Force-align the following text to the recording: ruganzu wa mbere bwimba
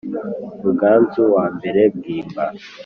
ruganzu 0.63 1.21
wa 1.35 1.45
mbere 1.55 1.81
bwimba 1.95 2.43